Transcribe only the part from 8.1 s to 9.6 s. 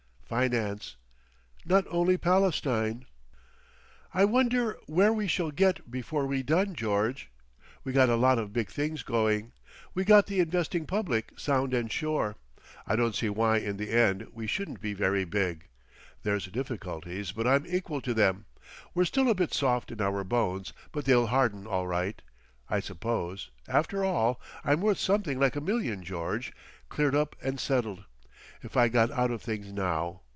lot of big things going.